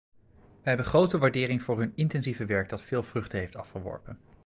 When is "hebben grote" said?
0.73-1.17